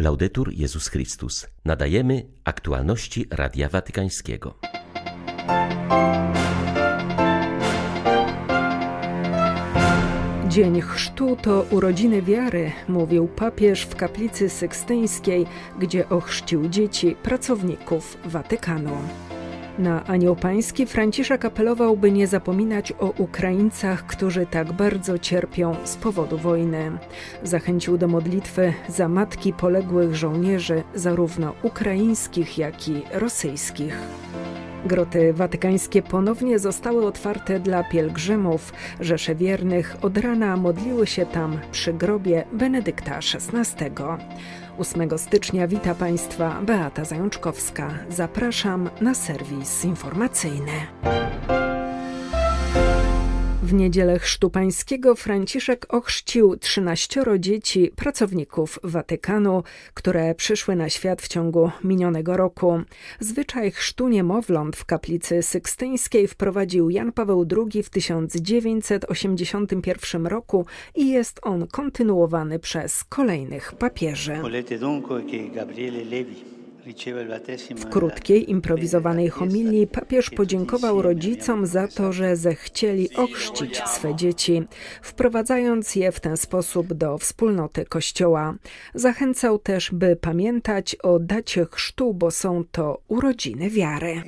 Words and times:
Laudetur 0.00 0.52
Jezus 0.52 0.88
Chrystus. 0.88 1.46
Nadajemy 1.64 2.26
aktualności 2.44 3.26
Radia 3.30 3.68
Watykańskiego. 3.68 4.54
Dzień 10.48 10.80
chrztu 10.80 11.36
to 11.42 11.66
urodziny 11.70 12.22
wiary, 12.22 12.72
mówił 12.88 13.28
papież 13.28 13.82
w 13.82 13.96
kaplicy 13.96 14.48
sykstyńskiej, 14.48 15.46
gdzie 15.78 16.08
ochrzcił 16.08 16.68
dzieci 16.68 17.16
pracowników 17.22 18.16
Watykanu. 18.24 18.96
Na 19.80 20.04
Anioł 20.04 20.36
Pański 20.36 20.86
Franciszek 20.86 21.44
apelował, 21.44 21.96
by 21.96 22.12
nie 22.12 22.26
zapominać 22.26 22.92
o 22.92 23.06
Ukraińcach, 23.06 24.06
którzy 24.06 24.46
tak 24.46 24.72
bardzo 24.72 25.18
cierpią 25.18 25.76
z 25.84 25.96
powodu 25.96 26.38
wojny. 26.38 26.98
Zachęcił 27.42 27.98
do 27.98 28.08
modlitwy 28.08 28.72
za 28.88 29.08
matki 29.08 29.52
poległych 29.52 30.16
żołnierzy, 30.16 30.82
zarówno 30.94 31.52
ukraińskich, 31.62 32.58
jak 32.58 32.88
i 32.88 33.02
rosyjskich. 33.12 33.98
Groty 34.86 35.32
watykańskie 35.32 36.02
ponownie 36.02 36.58
zostały 36.58 37.06
otwarte 37.06 37.60
dla 37.60 37.84
pielgrzymów. 37.84 38.72
Rzesze 39.00 39.34
wiernych 39.34 39.96
od 40.02 40.18
rana 40.18 40.56
modliły 40.56 41.06
się 41.06 41.26
tam 41.26 41.58
przy 41.72 41.92
grobie 41.92 42.44
Benedykta 42.52 43.16
XVI. 43.16 43.90
8 44.80 45.18
stycznia 45.18 45.68
wita 45.68 45.94
Państwa 45.94 46.60
Beata 46.62 47.04
Zajączkowska. 47.04 47.90
Zapraszam 48.10 48.90
na 49.00 49.14
serwis 49.14 49.84
informacyjny. 49.84 50.72
W 53.70 53.74
niedzielę 53.74 54.18
chrztu 54.18 54.50
pańskiego 54.50 55.14
Franciszek 55.14 55.86
ochrzcił 55.88 56.56
13 56.56 57.22
dzieci 57.38 57.92
pracowników 57.96 58.78
Watykanu, 58.84 59.62
które 59.94 60.34
przyszły 60.34 60.76
na 60.76 60.88
świat 60.88 61.22
w 61.22 61.28
ciągu 61.28 61.70
minionego 61.84 62.36
roku. 62.36 62.80
Zwyczaj 63.20 63.70
chrztu 63.70 64.08
niemowląt 64.08 64.76
w 64.76 64.84
kaplicy 64.84 65.42
sykstyńskiej 65.42 66.28
wprowadził 66.28 66.90
Jan 66.90 67.12
Paweł 67.12 67.46
II 67.56 67.82
w 67.82 67.90
1981 67.90 70.26
roku 70.26 70.66
i 70.94 71.08
jest 71.08 71.40
on 71.42 71.66
kontynuowany 71.66 72.58
przez 72.58 73.04
kolejnych 73.04 73.72
papieży. 73.72 74.36
W 77.76 77.88
krótkiej, 77.88 78.50
improwizowanej 78.50 79.28
homilii 79.28 79.86
papież 79.86 80.30
podziękował 80.30 81.02
rodzicom 81.02 81.66
za 81.66 81.88
to, 81.88 82.12
że 82.12 82.36
zechcieli 82.36 83.16
ochrzcić 83.16 83.82
swe 83.86 84.14
dzieci, 84.14 84.62
wprowadzając 85.02 85.96
je 85.96 86.12
w 86.12 86.20
ten 86.20 86.36
sposób 86.36 86.94
do 86.94 87.18
wspólnoty 87.18 87.84
Kościoła. 87.84 88.54
Zachęcał 88.94 89.58
też, 89.58 89.90
by 89.92 90.16
pamiętać 90.16 90.94
o 90.94 91.18
dacie 91.18 91.66
chrztu, 91.70 92.14
bo 92.14 92.30
są 92.30 92.64
to 92.72 93.00
urodziny 93.08 93.70
wiary. 93.70 94.22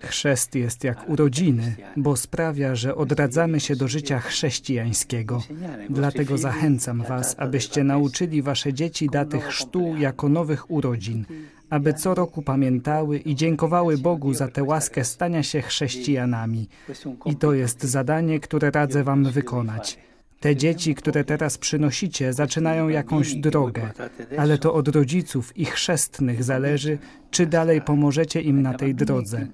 Chrzest 0.00 0.54
jest 0.54 0.84
jak 0.84 1.08
urodziny, 1.08 1.76
bo 1.96 2.16
sprawia, 2.16 2.74
że 2.74 2.94
odradzamy 2.94 3.60
się 3.60 3.76
do 3.76 3.88
życia 3.88 4.18
chrześcijańskiego. 4.18 5.42
Dlatego 5.90 6.38
zachęcam 6.38 7.02
Was, 7.02 7.34
abyście 7.38 7.84
nauczyli 7.84 8.42
Wasze 8.42 8.72
dzieci 8.72 9.08
daty 9.12 9.40
chrztu 9.40 9.96
jako 9.96 10.28
nowych 10.28 10.70
urodzin, 10.70 11.24
aby 11.70 11.94
co 11.94 12.14
roku 12.14 12.42
pamiętały 12.42 13.18
i 13.18 13.34
dziękowały 13.34 13.98
Bogu 13.98 14.34
za 14.34 14.48
tę 14.48 14.64
łaskę 14.64 15.04
stania 15.04 15.42
się 15.42 15.62
chrześcijanami. 15.62 16.68
I 17.24 17.36
to 17.36 17.52
jest 17.52 17.82
zadanie, 17.82 18.40
które 18.40 18.70
radzę 18.70 19.04
Wam 19.04 19.24
wykonać. 19.24 19.98
Te 20.40 20.56
dzieci, 20.56 20.94
które 20.94 21.24
teraz 21.24 21.58
przynosicie, 21.58 22.32
zaczynają 22.32 22.88
jakąś 22.88 23.34
drogę, 23.34 23.90
ale 24.38 24.58
to 24.58 24.74
od 24.74 24.88
rodziców 24.88 25.56
i 25.56 25.64
chrzestnych 25.64 26.44
zależy, 26.44 26.98
czy 27.30 27.46
dalej 27.46 27.80
pomożecie 27.80 28.40
im 28.40 28.62
na 28.62 28.74
tej 28.74 28.94
drodze. 28.94 29.46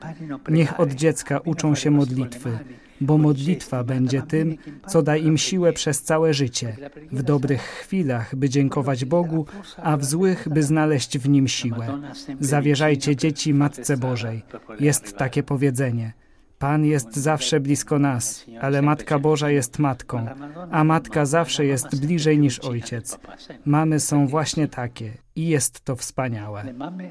Niech 0.48 0.80
od 0.80 0.92
dziecka 0.92 1.38
uczą 1.38 1.74
się 1.74 1.90
modlitwy, 1.90 2.58
bo 3.00 3.18
modlitwa 3.18 3.84
będzie 3.84 4.22
tym, 4.22 4.56
co 4.86 5.02
da 5.02 5.16
im 5.16 5.38
siłę 5.38 5.72
przez 5.72 6.02
całe 6.02 6.34
życie, 6.34 6.76
w 7.12 7.22
dobrych 7.22 7.62
chwilach, 7.62 8.36
by 8.36 8.48
dziękować 8.48 9.04
Bogu, 9.04 9.46
a 9.76 9.96
w 9.96 10.04
złych, 10.04 10.48
by 10.48 10.62
znaleźć 10.62 11.18
w 11.18 11.28
nim 11.28 11.48
siłę. 11.48 12.00
Zawierzajcie 12.40 13.16
dzieci 13.16 13.54
Matce 13.54 13.96
Bożej. 13.96 14.42
Jest 14.80 15.16
takie 15.16 15.42
powiedzenie– 15.42 16.12
Pan 16.64 16.84
jest 16.84 17.16
zawsze 17.16 17.60
blisko 17.60 17.98
nas, 17.98 18.44
ale 18.60 18.82
Matka 18.82 19.18
Boża 19.18 19.50
jest 19.50 19.78
matką, 19.78 20.26
a 20.70 20.84
matka 20.84 21.26
zawsze 21.26 21.64
jest 21.64 22.00
bliżej 22.00 22.38
niż 22.38 22.58
ojciec. 22.58 23.18
Mamy 23.64 24.00
są 24.00 24.26
właśnie 24.26 24.68
takie 24.68 25.12
i 25.36 25.48
jest 25.48 25.80
to 25.80 25.96
wspaniałe. 25.96 26.72
Mamy 26.72 27.10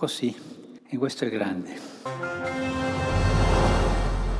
così, 0.00 0.34
questo 0.98 1.26
è 1.26 1.30
grande. 1.30 1.70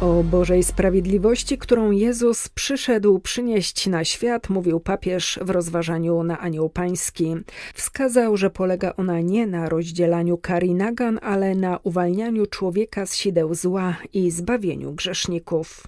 O 0.00 0.22
Bożej 0.22 0.62
Sprawiedliwości, 0.62 1.58
którą 1.58 1.90
Jezus 1.90 2.48
przyszedł 2.48 3.18
przynieść 3.18 3.86
na 3.86 4.04
świat, 4.04 4.48
mówił 4.48 4.80
papież 4.80 5.38
w 5.42 5.50
rozważaniu 5.50 6.22
na 6.22 6.38
Anioł 6.38 6.70
Pański. 6.70 7.36
Wskazał, 7.74 8.36
że 8.36 8.50
polega 8.50 8.92
ona 8.96 9.20
nie 9.20 9.46
na 9.46 9.68
rozdzielaniu 9.68 10.38
kar 10.38 10.64
i 10.64 10.74
nagan, 10.74 11.18
ale 11.22 11.54
na 11.54 11.78
uwalnianiu 11.82 12.46
człowieka 12.46 13.06
z 13.06 13.16
sideł 13.16 13.54
zła 13.54 13.96
i 14.12 14.30
zbawieniu 14.30 14.92
grzeszników. 14.92 15.86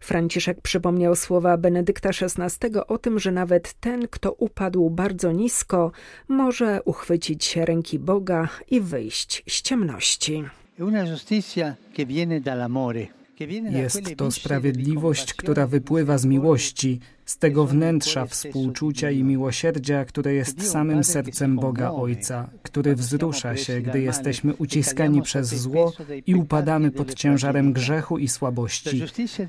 Franciszek 0.00 0.60
przypomniał 0.60 1.16
słowa 1.16 1.56
Benedykta 1.56 2.08
XVI 2.08 2.80
o 2.88 2.98
tym, 2.98 3.18
że 3.18 3.32
nawet 3.32 3.72
ten, 3.72 4.08
kto 4.08 4.32
upadł 4.32 4.90
bardzo 4.90 5.32
nisko, 5.32 5.92
może 6.28 6.82
uchwycić 6.84 7.44
się 7.44 7.64
ręki 7.64 7.98
Boga 7.98 8.48
i 8.70 8.80
wyjść 8.80 9.42
z 9.48 9.62
ciemności. 9.62 10.44
Una 10.78 11.04
giustizia 11.04 11.74
che 11.96 12.06
viene 12.06 12.40
dall'amore. 12.40 13.21
Jest 13.70 14.16
to 14.16 14.30
sprawiedliwość, 14.30 15.34
która 15.34 15.66
wypływa 15.66 16.18
z 16.18 16.24
miłości, 16.24 17.00
z 17.24 17.38
tego 17.38 17.66
wnętrza 17.66 18.26
współczucia 18.26 19.10
i 19.10 19.24
miłosierdzia, 19.24 20.04
które 20.04 20.34
jest 20.34 20.70
samym 20.70 21.04
sercem 21.04 21.56
Boga 21.56 21.90
Ojca, 21.90 22.50
który 22.62 22.96
wzrusza 22.96 23.56
się, 23.56 23.80
gdy 23.80 24.00
jesteśmy 24.00 24.54
uciskani 24.54 25.22
przez 25.22 25.48
zło 25.48 25.92
i 26.26 26.34
upadamy 26.34 26.90
pod 26.90 27.14
ciężarem 27.14 27.72
grzechu 27.72 28.18
i 28.18 28.28
słabości. 28.28 29.02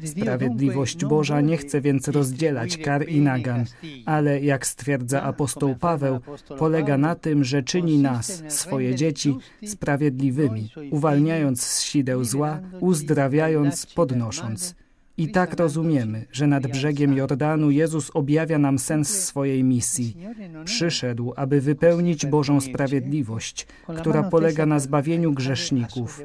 Sprawiedliwość 0.05 1.05
Boża 1.05 1.41
nie 1.41 1.57
chce 1.57 1.81
więc 1.81 2.07
rozdzielać 2.07 2.77
kar 2.77 3.09
i 3.09 3.21
nagan, 3.21 3.65
ale, 4.05 4.41
jak 4.41 4.67
stwierdza 4.67 5.23
apostoł 5.23 5.75
Paweł, 5.75 6.19
polega 6.57 6.97
na 6.97 7.15
tym, 7.15 7.43
że 7.43 7.63
czyni 7.63 7.97
nas, 7.97 8.43
swoje 8.47 8.95
dzieci, 8.95 9.37
sprawiedliwymi, 9.65 10.69
uwalniając 10.91 11.61
z 11.61 11.81
sideł 11.81 12.23
zła, 12.23 12.59
uzdrawiając, 12.79 13.85
podnosząc. 13.85 14.75
I 15.17 15.31
tak 15.31 15.59
rozumiemy, 15.59 16.25
że 16.31 16.47
nad 16.47 16.67
brzegiem 16.67 17.17
Jordanu 17.17 17.71
Jezus 17.71 18.11
objawia 18.13 18.57
nam 18.57 18.79
sens 18.79 19.09
swojej 19.09 19.63
misji. 19.63 20.17
Przyszedł, 20.65 21.33
aby 21.35 21.61
wypełnić 21.61 22.25
Bożą 22.25 22.61
sprawiedliwość, 22.61 23.67
która 23.97 24.23
polega 24.23 24.65
na 24.65 24.79
zbawieniu 24.79 25.33
grzeszników. 25.33 26.21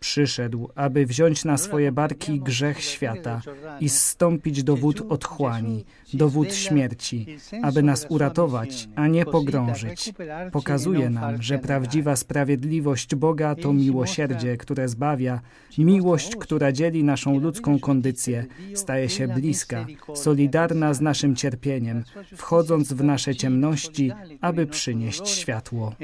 Przyszedł, 0.00 0.68
aby 0.74 1.06
wziąć 1.06 1.44
na 1.44 1.56
swoje 1.56 1.92
barki 1.92 2.40
grzech 2.40 2.80
świata 2.80 3.40
i 3.80 3.88
zstąpić 3.88 4.62
do 4.62 4.76
wód 4.76 5.02
otchłani, 5.08 5.84
do 6.14 6.28
wód 6.28 6.54
śmierci, 6.54 7.26
aby 7.62 7.82
nas 7.82 8.06
uratować, 8.08 8.88
a 8.94 9.06
nie 9.06 9.24
pogrążyć. 9.24 10.12
Pokazuje 10.52 11.10
nam, 11.10 11.42
że 11.42 11.58
prawdziwa 11.58 12.16
sprawiedliwość 12.16 13.14
Boga 13.14 13.54
to 13.54 13.72
miłosierdzie, 13.72 14.56
które 14.56 14.88
zbawia, 14.88 15.40
miłość, 15.78 16.36
która 16.36 16.72
dzieli 16.72 17.04
naszą 17.04 17.40
ludzką 17.40 17.78
kondycję 17.78 18.29
staje 18.74 19.08
się 19.08 19.28
bliska, 19.28 19.86
solidarna 20.14 20.94
z 20.94 21.00
naszym 21.00 21.36
cierpieniem, 21.36 22.04
wchodząc 22.36 22.92
w 22.92 23.04
nasze 23.04 23.34
ciemności, 23.34 24.12
aby 24.40 24.66
przynieść 24.66 25.28
światło. 25.28 25.94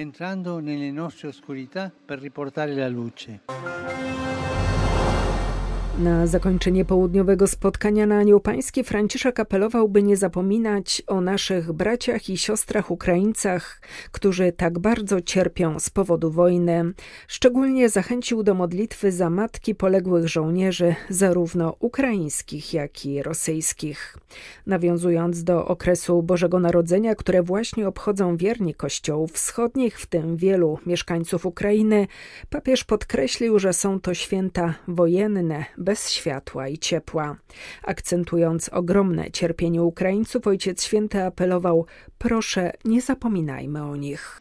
Na 5.99 6.27
zakończenie 6.27 6.85
południowego 6.85 7.47
spotkania 7.47 8.07
na 8.07 8.19
Anioł 8.19 8.41
Pański 8.41 8.85
Franciszek 8.85 9.41
apelował, 9.41 9.89
by 9.89 10.03
nie 10.03 10.17
zapominać 10.17 11.03
o 11.07 11.21
naszych 11.21 11.73
braciach 11.73 12.31
i 12.31 12.39
siostrach 12.39 12.91
Ukraińcach, 12.91 13.81
którzy 14.13 14.53
tak 14.53 14.79
bardzo 14.79 15.21
cierpią 15.21 15.81
z 15.81 15.91
powodu 15.91 16.31
wojny. 16.31 16.93
Szczególnie 17.29 17.89
zachęcił 17.89 18.43
do 18.43 18.55
modlitwy 18.55 19.13
za 19.13 19.31
matki 19.31 19.75
poległych 19.75 20.29
żołnierzy, 20.29 20.95
zarówno 21.09 21.77
ukraińskich, 21.81 22.75
jak 22.75 23.07
i 23.07 23.23
rosyjskich. 23.23 24.19
Nawiązując 24.67 25.45
do 25.45 25.67
okresu 25.67 26.23
Bożego 26.23 26.59
Narodzenia, 26.61 27.15
które 27.15 27.43
właśnie 27.43 27.89
obchodzą 27.89 28.37
wierni 28.37 28.75
kościołów 28.75 29.33
wschodnich, 29.33 30.01
w 30.01 30.07
tym 30.07 30.37
wielu 30.37 30.79
mieszkańców 30.87 31.47
Ukrainy, 31.47 32.07
papież 32.51 32.85
podkreślił, 32.85 33.59
że 33.59 33.73
są 33.73 34.01
to 34.01 34.15
święta 34.15 34.75
wojenne, 34.89 35.65
bez 35.87 36.11
światła 36.11 36.69
i 36.69 36.79
ciepła. 36.79 37.37
Akcentując 37.83 38.69
ogromne 38.69 39.31
cierpienie 39.31 39.83
Ukraińców, 39.83 40.47
Ojciec 40.47 40.85
Święty 40.85 41.23
apelował: 41.23 41.87
Proszę, 42.19 42.73
nie 42.85 43.03
zapominajmy 43.03 43.83
o 43.83 43.97
nich. 43.97 44.41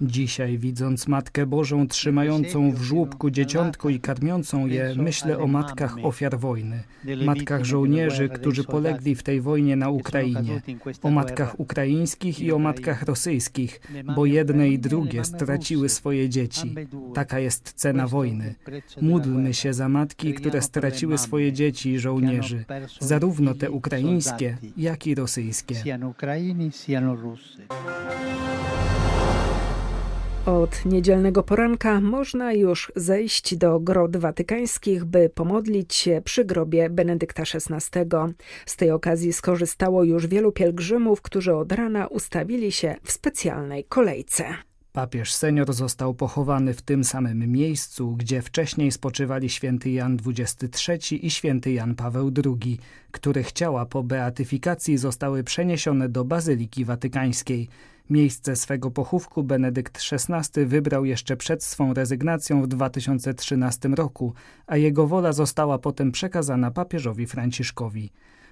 Dzisiaj, 0.00 0.58
widząc 0.58 1.08
Matkę 1.08 1.46
Bożą 1.46 1.88
trzymającą 1.88 2.72
w 2.72 2.82
żłóbku 2.82 3.30
dzieciątko 3.30 3.88
i 3.88 4.00
karmiącą 4.00 4.66
je, 4.66 4.94
myślę 4.96 5.38
o 5.38 5.46
matkach 5.46 5.96
ofiar 6.02 6.38
wojny, 6.38 6.82
matkach 7.24 7.64
żołnierzy, 7.64 8.28
którzy 8.28 8.64
polegli 8.64 9.14
w 9.14 9.22
tej 9.22 9.40
wojnie 9.40 9.76
na 9.76 9.88
Ukrainie, 9.88 10.62
o 11.02 11.10
matkach 11.10 11.60
ukraińskich 11.60 12.40
i 12.40 12.52
o 12.52 12.58
matkach 12.58 13.02
rosyjskich, 13.02 13.80
bo 14.16 14.26
jedne 14.26 14.68
i 14.68 14.78
drugie 14.78 15.24
straciły 15.24 15.88
swoje 15.88 16.28
dzieci. 16.28 16.74
Taka 17.14 17.38
jest 17.38 17.72
cena 17.72 18.06
wojny. 18.06 18.54
Módlmy 19.02 19.54
się 19.54 19.74
za 19.74 19.88
matki, 19.88 20.34
które 20.34 20.62
straciły 20.62 21.18
swoje 21.18 21.52
dzieci 21.52 21.90
i 21.90 21.98
żołnierzy, 21.98 22.64
zarówno 23.00 23.54
te 23.54 23.70
ukraińskie, 23.70 24.58
jak 24.78 25.06
i 25.06 25.14
rosyjskie. 25.14 25.74
Od 30.46 30.84
niedzielnego 30.84 31.42
poranka 31.42 32.00
można 32.00 32.52
już 32.52 32.92
zejść 32.96 33.56
do 33.56 33.80
grot 33.80 34.16
watykańskich, 34.16 35.04
by 35.04 35.30
pomodlić 35.34 35.94
się 35.94 36.22
przy 36.24 36.44
grobie 36.44 36.90
Benedykta 36.90 37.42
XVI. 37.42 38.00
Z 38.66 38.76
tej 38.76 38.90
okazji 38.90 39.32
skorzystało 39.32 40.04
już 40.04 40.26
wielu 40.26 40.52
pielgrzymów, 40.52 41.22
którzy 41.22 41.54
od 41.54 41.72
rana 41.72 42.06
ustawili 42.06 42.72
się 42.72 42.96
w 43.02 43.12
specjalnej 43.12 43.84
kolejce. 43.84 44.44
Papież 44.98 45.34
senior 45.34 45.72
został 45.72 46.14
pochowany 46.14 46.74
w 46.74 46.82
tym 46.82 47.04
samym 47.04 47.52
miejscu, 47.52 48.16
gdzie 48.16 48.42
wcześniej 48.42 48.92
spoczywali 48.92 49.50
święty 49.50 49.90
Jan 49.90 50.18
XXIII 50.26 51.26
i 51.26 51.30
święty 51.30 51.72
Jan 51.72 51.94
Paweł 51.94 52.30
II, 52.44 52.78
których 53.10 53.52
ciała 53.52 53.86
po 53.86 54.02
beatyfikacji 54.02 54.98
zostały 54.98 55.44
przeniesione 55.44 56.08
do 56.08 56.24
Bazyliki 56.24 56.84
Watykańskiej. 56.84 57.68
Miejsce 58.10 58.56
swego 58.56 58.90
pochówku 58.90 59.42
Benedykt 59.42 60.00
XVI 60.12 60.66
wybrał 60.66 61.04
jeszcze 61.04 61.36
przed 61.36 61.64
swą 61.64 61.94
rezygnacją 61.94 62.62
w 62.62 62.66
2013 62.66 63.88
roku, 63.88 64.34
a 64.66 64.76
jego 64.76 65.06
wola 65.06 65.32
została 65.32 65.78
potem 65.78 66.12
przekazana 66.12 66.70
papieżowi 66.70 67.26
Franciszkowi. 67.26 68.10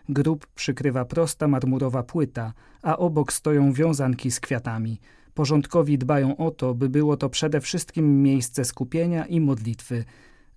Grób 0.08 0.46
przykrywa 0.46 1.04
prosta 1.04 1.48
marmurowa 1.48 2.02
płyta, 2.02 2.52
a 2.82 2.96
obok 2.96 3.32
stoją 3.32 3.72
wiązanki 3.72 4.30
z 4.30 4.40
kwiatami. 4.40 4.98
Porządkowi 5.36 5.98
dbają 5.98 6.36
o 6.36 6.50
to, 6.50 6.74
by 6.74 6.88
było 6.88 7.16
to 7.16 7.28
przede 7.28 7.60
wszystkim 7.60 8.22
miejsce 8.22 8.64
skupienia 8.64 9.26
i 9.26 9.40
modlitwy. 9.40 10.04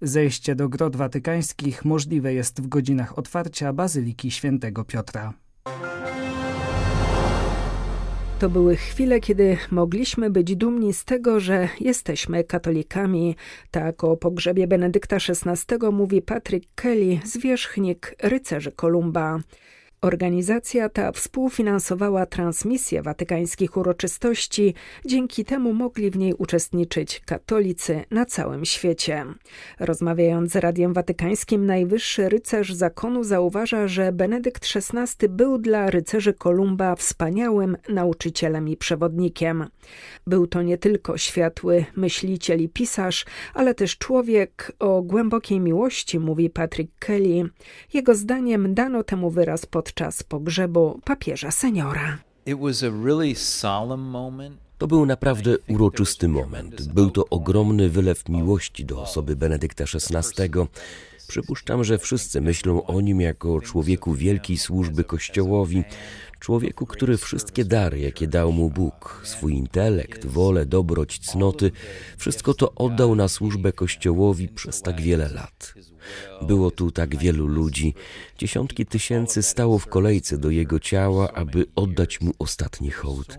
Zejście 0.02 0.56
do 0.56 0.70
grot 0.70 0.96
watykańskich 0.96 1.86
możliwe 1.86 2.34
jest 2.34 2.62
w 2.62 2.68
godzinach 2.68 3.18
otwarcia 3.20 3.74
Bazyliki 3.74 4.32
Świętego 4.32 4.84
Piotra. 4.84 5.34
To 8.40 8.50
były 8.50 8.76
chwile, 8.76 9.20
kiedy 9.20 9.58
mogliśmy 9.72 10.30
być 10.30 10.56
dumni 10.56 10.94
z 10.94 11.06
tego, 11.06 11.40
że 11.40 11.70
jesteśmy 11.80 12.44
katolikami. 12.44 13.36
Tak 13.72 14.04
o 14.04 14.18
pogrzebie 14.18 14.68
Benedykta 14.68 15.16
XVI 15.16 15.92
mówi 15.92 16.22
Patrick 16.22 16.70
Kelly, 16.76 17.20
zwierzchnik 17.26 18.16
rycerzy 18.24 18.72
Kolumba. 18.72 19.40
Organizacja 20.02 20.90
ta 20.90 21.12
współfinansowała 21.12 22.26
transmisję 22.26 23.02
watykańskich 23.02 23.78
uroczystości, 23.78 24.74
dzięki 25.06 25.46
temu 25.46 25.74
mogli 25.74 26.12
w 26.12 26.18
niej 26.18 26.34
uczestniczyć 26.34 27.22
katolicy 27.26 28.04
na 28.12 28.26
całym 28.26 28.66
świecie. 28.66 29.26
Rozmawiając 29.80 30.52
z 30.52 30.56
Radiem 30.56 30.94
Watykańskim, 30.94 31.66
najwyższy 31.66 32.30
rycerz 32.30 32.74
zakonu 32.74 33.24
zauważa, 33.24 33.88
że 33.88 34.12
Benedykt 34.12 34.68
XVI 34.76 35.30
był 35.30 35.58
dla 35.58 35.90
rycerzy 35.90 36.34
Kolumba 36.34 36.96
wspaniałym 36.96 37.78
nauczycielem 37.90 38.68
i 38.70 38.78
przewodnikiem. 38.78 39.66
Był 40.28 40.48
to 40.48 40.62
nie 40.62 40.78
tylko 40.78 41.18
światły 41.18 41.86
myśliciel 41.96 42.62
i 42.62 42.70
pisarz, 42.70 43.26
ale 43.54 43.76
też 43.76 43.98
człowiek 43.98 44.72
o 44.80 45.02
głębokiej 45.02 45.60
miłości, 45.60 46.20
mówi 46.20 46.50
Patrick 46.50 46.92
Kelly. 47.00 47.50
Jego 47.94 48.16
zdaniem 48.16 48.74
dano 48.74 49.04
temu 49.04 49.30
wyraz 49.30 49.66
pod 49.66 49.89
podczas 49.90 50.24
pogrzebu 50.24 51.00
papieża 51.06 51.52
seniora. 51.52 52.18
To 54.78 54.88
był 54.88 55.06
naprawdę 55.06 55.58
uroczysty 55.68 56.28
moment. 56.28 56.88
Był 56.94 57.12
to 57.12 57.26
ogromny 57.30 57.90
wylew 57.90 58.30
miłości 58.30 58.86
do 58.86 59.02
osoby 59.02 59.36
Benedykta 59.36 59.84
XVI. 59.84 60.50
Przypuszczam, 61.30 61.84
że 61.84 61.98
wszyscy 61.98 62.42
myślą 62.42 62.86
o 62.86 63.02
nim 63.02 63.22
jako 63.22 63.54
o 63.54 63.62
człowieku 63.62 64.14
wielkiej 64.14 64.58
służby 64.58 65.04
Kościołowi, 65.04 65.84
człowieku, 66.40 66.86
który 66.86 67.18
wszystkie 67.18 67.66
dary, 67.66 68.00
jakie 68.00 68.28
dał 68.28 68.52
mu 68.52 68.70
Bóg, 68.70 69.22
swój 69.24 69.54
intelekt, 69.54 70.26
wolę, 70.26 70.66
dobroć, 70.66 71.20
cnoty, 71.20 71.72
wszystko 72.18 72.54
to 72.54 72.76
oddał 72.76 73.16
na 73.16 73.28
służbę 73.28 73.72
Kościołowi 73.72 74.48
przez 74.48 74.82
tak 74.82 75.02
wiele 75.02 75.30
lat. 75.30 75.74
Było 76.42 76.72
tu 76.72 76.92
tak 76.92 77.18
wielu 77.18 77.48
ludzi, 77.48 77.94
dziesiątki 78.38 78.86
tysięcy 78.86 79.44
stało 79.44 79.80
w 79.80 79.88
kolejce 79.88 80.38
do 80.38 80.50
jego 80.50 80.80
ciała, 80.80 81.34
aby 81.34 81.66
oddać 81.76 82.22
mu 82.22 82.32
ostatni 82.40 82.92
hołd. 82.92 83.38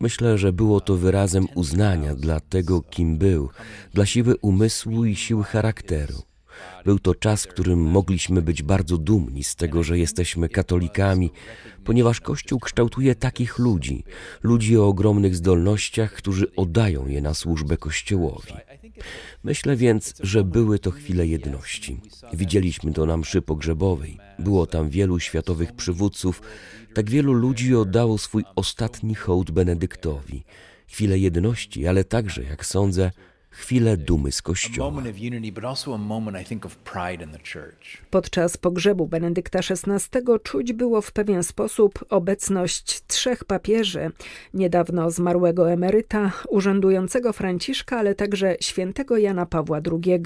Myślę, 0.00 0.38
że 0.38 0.52
było 0.52 0.80
to 0.80 0.96
wyrazem 0.96 1.46
uznania 1.54 2.14
dla 2.14 2.40
tego, 2.40 2.82
kim 2.82 3.18
był, 3.18 3.50
dla 3.94 4.06
siły 4.06 4.36
umysłu 4.36 5.04
i 5.04 5.16
siły 5.16 5.44
charakteru. 5.44 6.22
Był 6.84 6.98
to 6.98 7.14
czas, 7.14 7.44
w 7.44 7.48
którym 7.48 7.78
mogliśmy 7.78 8.42
być 8.42 8.62
bardzo 8.62 8.98
dumni 8.98 9.44
z 9.44 9.56
tego, 9.56 9.82
że 9.82 9.98
jesteśmy 9.98 10.48
katolikami, 10.48 11.30
ponieważ 11.84 12.20
Kościół 12.20 12.60
kształtuje 12.60 13.14
takich 13.14 13.58
ludzi, 13.58 14.04
ludzi 14.42 14.78
o 14.78 14.86
ogromnych 14.86 15.36
zdolnościach, 15.36 16.12
którzy 16.12 16.54
oddają 16.56 17.06
je 17.06 17.20
na 17.20 17.34
służbę 17.34 17.76
Kościołowi. 17.76 18.54
Myślę 19.44 19.76
więc, 19.76 20.14
że 20.20 20.44
były 20.44 20.78
to 20.78 20.90
chwile 20.90 21.26
jedności. 21.26 22.00
Widzieliśmy 22.32 22.92
to 22.92 23.06
na 23.06 23.16
mszy 23.16 23.42
pogrzebowej. 23.42 24.18
Było 24.38 24.66
tam 24.66 24.88
wielu 24.88 25.20
światowych 25.20 25.72
przywódców, 25.72 26.42
tak 26.94 27.10
wielu 27.10 27.32
ludzi 27.32 27.74
oddało 27.74 28.18
swój 28.18 28.44
ostatni 28.56 29.14
hołd 29.14 29.50
Benedyktowi. 29.50 30.44
Chwile 30.88 31.18
jedności, 31.18 31.86
ale 31.86 32.04
także, 32.04 32.42
jak 32.42 32.66
sądzę, 32.66 33.10
chwilę 33.56 33.96
dumy 33.96 34.32
z 34.32 34.42
Kościoła. 34.42 35.02
Podczas 38.10 38.56
pogrzebu 38.56 39.06
Benedykta 39.06 39.58
XVI 39.58 40.22
czuć 40.42 40.72
było 40.72 41.00
w 41.00 41.12
pewien 41.12 41.42
sposób 41.42 42.04
obecność 42.08 43.02
trzech 43.06 43.44
papieży, 43.44 44.10
niedawno 44.54 45.10
zmarłego 45.10 45.70
emeryta, 45.72 46.32
urzędującego 46.48 47.32
Franciszka, 47.32 47.98
ale 47.98 48.14
także 48.14 48.56
świętego 48.60 49.16
Jana 49.16 49.46
Pawła 49.46 49.80
II. 49.92 50.22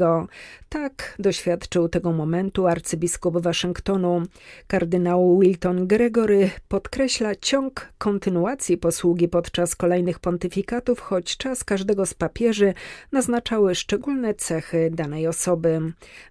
Tak 0.69 1.15
doświadczył 1.19 1.89
tego 1.89 2.13
momentu 2.13 2.67
arcybiskup 2.67 3.43
Waszyngtonu. 3.43 4.23
Kardynał 4.67 5.39
Wilton 5.39 5.87
Gregory 5.87 6.51
podkreśla 6.69 7.35
ciąg 7.35 7.93
kontynuacji 7.99 8.79
posługi 8.79 9.29
podczas 9.29 9.77
kolejnych 9.77 10.19
pontyfikatów, 10.19 11.01
choć 11.01 11.37
czas 11.37 11.65
każdego 11.65 12.07
z 12.07 12.15
papieży 12.15 12.75
naznaczały 13.21 13.75
szczególne 13.75 14.35
cechy 14.35 14.91
danej 14.93 15.27
osoby. 15.27 15.81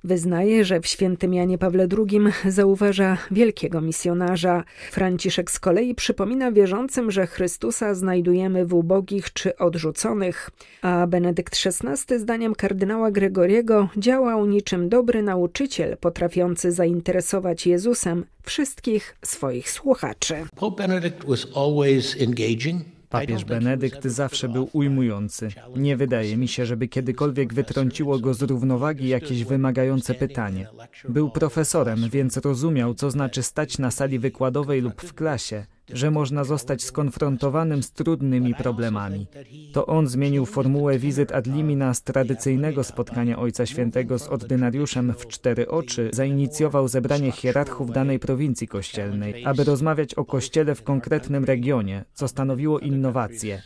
Wyznaje, 0.03 0.65
że 0.65 0.79
w 0.79 0.87
świętym 0.87 1.33
Janie 1.33 1.57
Pawle 1.57 1.87
II 1.97 2.19
zauważa 2.47 3.17
wielkiego 3.31 3.81
misjonarza. 3.81 4.63
Franciszek 4.91 5.51
z 5.51 5.59
kolei 5.59 5.95
przypomina 5.95 6.51
wierzącym, 6.51 7.11
że 7.11 7.27
Chrystusa 7.27 7.93
znajdujemy 7.93 8.65
w 8.65 8.73
ubogich 8.73 9.33
czy 9.33 9.57
odrzuconych, 9.57 10.49
a 10.81 11.07
Benedykt 11.07 11.55
XVI 11.65 12.19
zdaniem 12.19 12.55
kardynała 12.55 13.11
Gregoriego 13.11 13.89
działał 13.97 14.45
niczym 14.45 14.89
dobry 14.89 15.23
nauczyciel 15.23 15.97
potrafiący 15.97 16.71
zainteresować 16.71 17.67
Jezusem 17.67 18.25
wszystkich 18.43 19.15
swoich 19.25 19.71
słuchaczy. 19.71 20.35
Pope 20.55 20.87
Benedict 20.87 21.25
was 21.27 21.47
always 21.55 22.21
engaging 22.21 22.98
Papież 23.09 23.45
Benedykt 23.45 24.03
zawsze 24.03 24.49
był 24.49 24.69
ujmujący. 24.73 25.47
Nie 25.75 25.97
wydaje 25.97 26.37
mi 26.37 26.47
się, 26.47 26.65
żeby 26.65 26.87
kiedykolwiek 26.87 27.53
wytrąciło 27.53 28.19
go 28.19 28.33
z 28.33 28.41
równowagi 28.41 29.07
jakieś 29.07 29.43
wymagające 29.43 30.13
pytanie. 30.13 30.67
Był 31.09 31.29
profesorem, 31.29 32.09
więc 32.09 32.37
rozumiał, 32.37 32.93
co 32.93 33.11
znaczy 33.11 33.43
stać 33.43 33.77
na 33.77 33.91
sali 33.91 34.19
wykładowej 34.19 34.81
lub 34.81 35.01
w 35.01 35.13
klasie 35.13 35.65
że 35.93 36.11
można 36.11 36.43
zostać 36.43 36.83
skonfrontowanym 36.83 37.83
z 37.83 37.91
trudnymi 37.91 38.55
problemami. 38.55 39.27
To 39.73 39.85
on 39.85 40.07
zmienił 40.07 40.45
formułę 40.45 40.99
wizyt 40.99 41.31
ad 41.31 41.47
limina 41.47 41.93
z 41.93 42.03
tradycyjnego 42.03 42.83
spotkania 42.83 43.39
Ojca 43.39 43.65
Świętego 43.65 44.19
z 44.19 44.27
ordynariuszem 44.27 45.13
w 45.13 45.27
cztery 45.27 45.67
oczy, 45.67 46.09
zainicjował 46.13 46.87
zebranie 46.87 47.31
hierarchów 47.31 47.91
danej 47.91 48.19
prowincji 48.19 48.67
kościelnej, 48.67 49.45
aby 49.45 49.63
rozmawiać 49.63 50.13
o 50.13 50.25
kościele 50.25 50.75
w 50.75 50.83
konkretnym 50.83 51.45
regionie, 51.45 52.05
co 52.13 52.27
stanowiło 52.27 52.79
innowację. 52.79 53.61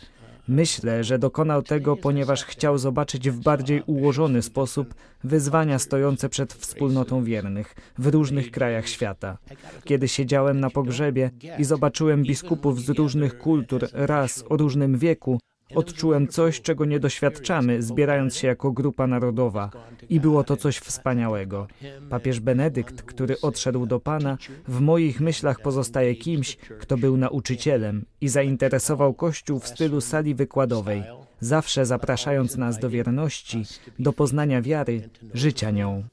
Myślę, 0.48 1.04
że 1.04 1.18
dokonał 1.18 1.62
tego, 1.62 1.96
ponieważ 1.96 2.44
chciał 2.44 2.78
zobaczyć 2.78 3.30
w 3.30 3.40
bardziej 3.40 3.82
ułożony 3.86 4.42
sposób 4.42 4.94
wyzwania 5.24 5.78
stojące 5.78 6.28
przed 6.28 6.52
wspólnotą 6.52 7.24
wiernych 7.24 7.74
w 7.98 8.06
różnych 8.06 8.50
krajach 8.50 8.88
świata. 8.88 9.38
Kiedy 9.84 10.08
siedziałem 10.08 10.60
na 10.60 10.70
pogrzebie 10.70 11.30
i 11.58 11.64
zobaczyłem 11.64 12.22
biskupów 12.22 12.80
z 12.80 12.88
różnych 12.88 13.38
kultur, 13.38 13.88
ras, 13.92 14.44
o 14.48 14.56
różnym 14.56 14.98
wieku, 14.98 15.38
Odczułem 15.74 16.28
coś, 16.28 16.60
czego 16.60 16.84
nie 16.84 17.00
doświadczamy, 17.00 17.82
zbierając 17.82 18.36
się 18.36 18.48
jako 18.48 18.72
grupa 18.72 19.06
narodowa. 19.06 19.70
I 20.08 20.20
było 20.20 20.44
to 20.44 20.56
coś 20.56 20.78
wspaniałego. 20.78 21.66
Papież 22.10 22.40
Benedykt, 22.40 23.02
który 23.02 23.40
odszedł 23.40 23.86
do 23.86 24.00
Pana, 24.00 24.38
w 24.68 24.80
moich 24.80 25.20
myślach 25.20 25.60
pozostaje 25.60 26.14
kimś, 26.14 26.56
kto 26.56 26.96
był 26.96 27.16
nauczycielem 27.16 28.04
i 28.20 28.28
zainteresował 28.28 29.14
Kościół 29.14 29.58
w 29.58 29.68
stylu 29.68 30.00
sali 30.00 30.34
wykładowej, 30.34 31.02
zawsze 31.40 31.86
zapraszając 31.86 32.56
nas 32.56 32.78
do 32.78 32.90
wierności, 32.90 33.62
do 33.98 34.12
poznania 34.12 34.62
wiary, 34.62 35.08
życia 35.34 35.70
nią. 35.70 36.04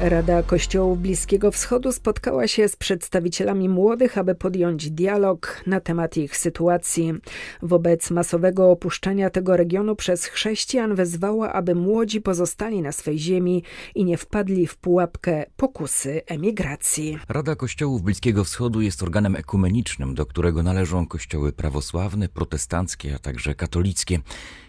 Rada 0.00 0.42
Kościołów 0.42 0.98
Bliskiego 0.98 1.50
Wschodu 1.50 1.92
spotkała 1.92 2.48
się 2.48 2.68
z 2.68 2.76
przedstawicielami 2.76 3.68
młodych, 3.68 4.18
aby 4.18 4.34
podjąć 4.34 4.90
dialog 4.90 5.62
na 5.66 5.80
temat 5.80 6.16
ich 6.16 6.36
sytuacji. 6.36 7.14
Wobec 7.62 8.10
masowego 8.10 8.70
opuszczania 8.70 9.30
tego 9.30 9.56
regionu 9.56 9.96
przez 9.96 10.26
chrześcijan 10.26 10.94
wezwała, 10.94 11.52
aby 11.52 11.74
młodzi 11.74 12.20
pozostali 12.20 12.82
na 12.82 12.92
swej 12.92 13.18
ziemi 13.18 13.62
i 13.94 14.04
nie 14.04 14.16
wpadli 14.16 14.66
w 14.66 14.76
pułapkę 14.76 15.44
pokusy 15.56 16.22
emigracji. 16.26 17.18
Rada 17.28 17.56
Kościołów 17.56 18.02
Bliskiego 18.02 18.44
Wschodu 18.44 18.80
jest 18.80 19.02
organem 19.02 19.36
ekumenicznym, 19.36 20.14
do 20.14 20.26
którego 20.26 20.62
należą 20.62 21.06
kościoły 21.06 21.52
prawosławne, 21.52 22.28
protestanckie, 22.28 23.14
a 23.14 23.18
także 23.18 23.54
katolickie. 23.54 24.18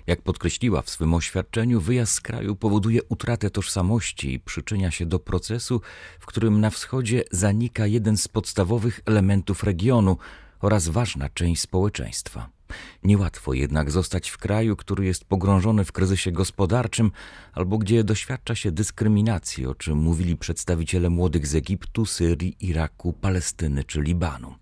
Jak 0.08 0.22
podkreśliła 0.22 0.82
w 0.82 0.90
swym 0.90 1.14
oświadczeniu, 1.14 1.82
wyjazd 1.82 2.14
z 2.14 2.22
kraju 2.22 2.56
powoduje 2.56 3.04
utratę 3.04 3.50
tożsamości 3.50 4.34
i 4.34 4.40
przyczynia 4.40 4.92
się 4.92 5.06
do 5.06 5.20
procesu, 5.20 5.82
w 6.20 6.26
którym 6.26 6.62
na 6.62 6.70
wschodzie 6.70 7.24
zanika 7.32 7.88
jeden 7.88 8.18
z 8.18 8.28
podstawowych 8.28 9.00
elementów 9.06 9.64
regionu 9.64 10.18
oraz 10.60 10.88
ważna 10.88 11.30
część 11.30 11.62
społeczeństwa. 11.62 12.50
Niełatwo 13.04 13.54
jednak 13.54 13.92
zostać 13.92 14.30
w 14.30 14.38
kraju, 14.38 14.76
który 14.76 15.06
jest 15.06 15.26
pogrążony 15.26 15.86
w 15.86 15.92
kryzysie 15.92 16.32
gospodarczym 16.32 17.12
albo 17.54 17.78
gdzie 17.78 18.04
doświadcza 18.04 18.56
się 18.56 18.72
dyskryminacji, 18.72 19.66
o 19.66 19.76
czym 19.76 19.98
mówili 19.98 20.38
przedstawiciele 20.38 21.10
młodych 21.10 21.48
z 21.48 21.56
Egiptu, 21.56 22.06
Syrii, 22.06 22.56
Iraku, 22.60 23.14
Palestyny 23.14 23.84
czy 23.84 24.02
Libanu. 24.02 24.56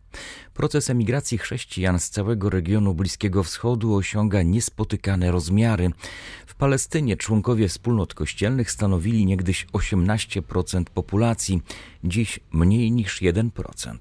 Proces 0.53 0.89
emigracji 0.89 1.37
chrześcijan 1.37 1.99
z 1.99 2.09
całego 2.09 2.49
regionu 2.49 2.93
Bliskiego 2.93 3.43
Wschodu 3.43 3.95
osiąga 3.95 4.41
niespotykane 4.41 5.31
rozmiary. 5.31 5.91
W 6.45 6.55
Palestynie 6.55 7.17
członkowie 7.17 7.67
wspólnot 7.67 8.13
kościelnych 8.13 8.71
stanowili 8.71 9.25
niegdyś 9.25 9.67
18% 9.73 10.83
populacji, 10.83 11.61
dziś 12.03 12.39
mniej 12.51 12.91
niż 12.91 13.21
1%. 13.21 13.97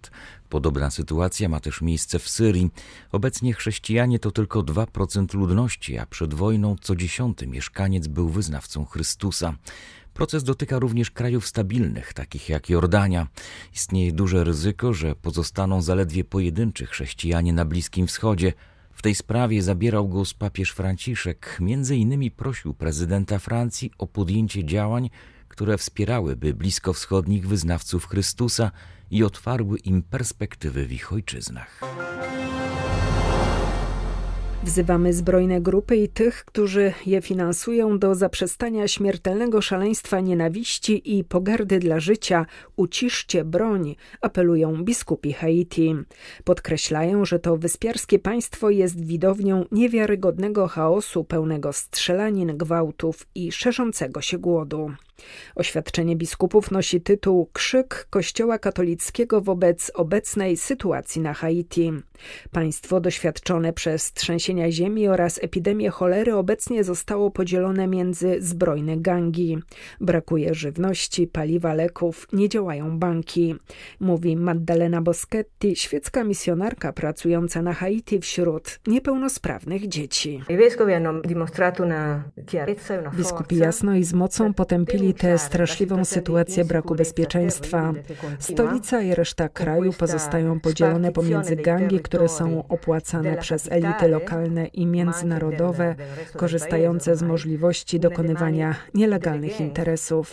Podobna 0.48 0.90
sytuacja 0.90 1.48
ma 1.48 1.60
też 1.60 1.80
miejsce 1.80 2.18
w 2.18 2.28
Syrii. 2.28 2.70
Obecnie 3.12 3.52
chrześcijanie 3.52 4.18
to 4.18 4.30
tylko 4.30 4.60
2% 4.62 5.34
ludności, 5.34 5.98
a 5.98 6.06
przed 6.06 6.34
wojną 6.34 6.76
co 6.80 6.96
dziesiąty 6.96 7.46
mieszkaniec 7.46 8.08
był 8.08 8.28
wyznawcą 8.28 8.84
Chrystusa. 8.84 9.54
Proces 10.14 10.44
dotyka 10.44 10.78
również 10.78 11.10
krajów 11.10 11.46
stabilnych, 11.46 12.12
takich 12.12 12.48
jak 12.48 12.68
Jordania. 12.68 13.26
Istnieje 13.74 14.12
duże 14.12 14.44
ryzyko, 14.44 14.92
że 14.92 15.14
pozostaną 15.14 15.82
zaledwie 15.82 16.24
pojedynczy 16.24 16.86
chrześcijanie 16.86 17.52
na 17.52 17.64
Bliskim 17.64 18.06
Wschodzie. 18.06 18.52
W 18.92 19.02
tej 19.02 19.14
sprawie 19.14 19.62
zabierał 19.62 20.08
głos 20.08 20.34
papież 20.34 20.70
Franciszek. 20.70 21.56
Między 21.60 21.96
innymi 21.96 22.30
prosił 22.30 22.74
prezydenta 22.74 23.38
Francji 23.38 23.90
o 23.98 24.06
podjęcie 24.06 24.64
działań, 24.64 25.10
które 25.48 25.78
wspierałyby 25.78 26.54
bliskowschodnich 26.54 27.48
wyznawców 27.48 28.06
Chrystusa 28.06 28.70
i 29.10 29.24
otwarły 29.24 29.78
im 29.78 30.02
perspektywy 30.02 30.86
w 30.86 30.92
ich 30.92 31.12
ojczyznach. 31.12 31.80
Wzywamy 34.64 35.12
zbrojne 35.12 35.60
grupy 35.60 35.96
i 35.96 36.08
tych, 36.08 36.44
którzy 36.44 36.92
je 37.06 37.22
finansują 37.22 37.98
do 37.98 38.14
zaprzestania 38.14 38.88
śmiertelnego 38.88 39.62
szaleństwa 39.62 40.20
nienawiści 40.20 41.18
i 41.18 41.24
pogardy 41.24 41.78
dla 41.78 42.00
życia. 42.00 42.46
Uciszcie 42.76 43.44
broń, 43.44 43.96
apelują 44.20 44.84
biskupi 44.84 45.32
Haiti. 45.32 45.94
Podkreślają, 46.44 47.24
że 47.24 47.38
to 47.38 47.56
wyspiarskie 47.56 48.18
państwo 48.18 48.70
jest 48.70 49.04
widownią 49.04 49.64
niewiarygodnego 49.72 50.68
chaosu 50.68 51.24
pełnego 51.24 51.72
strzelanin, 51.72 52.56
gwałtów 52.56 53.26
i 53.34 53.52
szerzącego 53.52 54.20
się 54.20 54.38
głodu. 54.38 54.90
Oświadczenie 55.54 56.16
biskupów 56.16 56.70
nosi 56.70 57.00
tytuł 57.00 57.50
Krzyk 57.52 58.06
Kościoła 58.10 58.58
katolickiego 58.58 59.40
wobec 59.40 59.90
obecnej 59.94 60.56
sytuacji 60.56 61.20
na 61.20 61.34
Haiti. 61.34 61.92
Państwo 62.52 63.00
doświadczone 63.00 63.72
przez 63.72 64.12
trzęsienia 64.12 64.70
ziemi 64.70 65.08
oraz 65.08 65.38
epidemię 65.42 65.90
cholery 65.90 66.34
obecnie 66.34 66.84
zostało 66.84 67.30
podzielone 67.30 67.86
między 67.86 68.36
zbrojne 68.40 68.96
gangi. 68.96 69.58
Brakuje 70.00 70.54
żywności, 70.54 71.26
paliwa, 71.26 71.74
leków, 71.74 72.28
nie 72.32 72.48
działają 72.48 72.98
banki. 72.98 73.54
Mówi 74.00 74.36
Maddalena 74.36 75.02
Boschetti, 75.02 75.76
świecka 75.76 76.24
misjonarka 76.24 76.92
pracująca 76.92 77.62
na 77.62 77.72
Haiti 77.72 78.20
wśród 78.20 78.80
niepełnosprawnych 78.86 79.88
dzieci. 79.88 80.42
Biskupi 83.16 83.56
jasno 83.56 83.96
i 83.96 84.04
z 84.04 84.12
mocą 84.12 84.54
potępili 84.54 85.03
tę 85.12 85.38
straszliwą 85.38 86.04
sytuację 86.04 86.64
braku 86.64 86.94
bezpieczeństwa. 86.94 87.92
Stolica 88.38 89.02
i 89.02 89.14
reszta 89.14 89.48
kraju 89.48 89.92
pozostają 89.92 90.60
podzielone 90.60 91.12
pomiędzy 91.12 91.56
gangi, 91.56 92.00
które 92.00 92.28
są 92.28 92.68
opłacane 92.68 93.36
przez 93.36 93.72
elity 93.72 94.08
lokalne 94.08 94.66
i 94.66 94.86
międzynarodowe, 94.86 95.94
korzystające 96.36 97.16
z 97.16 97.22
możliwości 97.22 98.00
dokonywania 98.00 98.74
nielegalnych 98.94 99.60
interesów. 99.60 100.32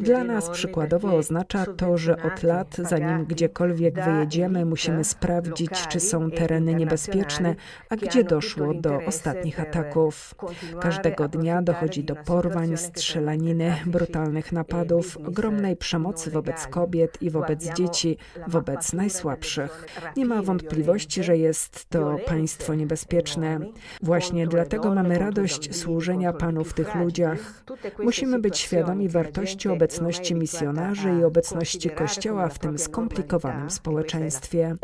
Dla 0.00 0.24
nas 0.24 0.50
przykładowo 0.50 1.16
oznacza 1.16 1.66
to, 1.76 1.98
że 1.98 2.22
od 2.22 2.42
lat, 2.42 2.76
zanim 2.78 3.24
gdziekolwiek 3.24 4.04
wyjedziemy, 4.04 4.64
musimy 4.64 5.04
sprawdzić, 5.04 5.88
czy 5.88 6.00
są 6.00 6.30
tereny 6.30 6.74
niebezpieczne, 6.74 7.54
a 7.88 7.96
gdzie 7.96 8.24
doszło 8.24 8.74
do 8.74 9.00
ostatnich 9.06 9.60
ataków. 9.60 10.34
Każdego 10.80 11.28
dnia 11.28 11.62
dochodzi 11.62 12.04
do 12.04 12.16
porwań, 12.16 12.76
strzelaniny, 12.76 13.76
brutalnych 14.00 14.52
napadów, 14.52 15.16
ogromnej 15.16 15.76
przemocy 15.76 16.30
wobec 16.30 16.66
kobiet 16.66 17.22
i 17.22 17.30
wobec 17.30 17.72
dzieci, 17.74 18.16
wobec 18.46 18.92
najsłabszych. 18.92 19.86
Nie 20.16 20.26
ma 20.26 20.42
wątpliwości, 20.42 21.22
że 21.22 21.36
jest 21.36 21.88
to 21.88 22.16
państwo 22.26 22.74
niebezpieczne. 22.74 23.60
Właśnie 24.02 24.46
dlatego 24.46 24.94
mamy 24.94 25.18
radość 25.18 25.76
służenia 25.76 26.32
Panu 26.32 26.64
w 26.64 26.74
tych 26.74 26.94
ludziach. 26.94 27.64
Musimy 28.02 28.38
być 28.38 28.58
świadomi 28.58 29.08
wartości 29.08 29.68
obecności 29.68 30.34
misjonarzy 30.34 31.10
i 31.20 31.24
obecności 31.24 31.90
Kościoła 31.90 32.48
w 32.48 32.58
tym 32.58 32.78
skomplikowanym 32.78 33.70
społeczeństwie. 33.70 34.74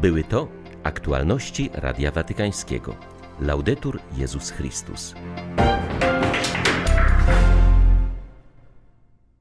Były 0.00 0.24
to 0.24 0.48
aktualności 0.82 1.70
Radia 1.74 2.10
Watykańskiego. 2.10 2.94
Laudetur 3.40 3.98
Jezus 4.16 4.50
Chrystus. 4.50 5.14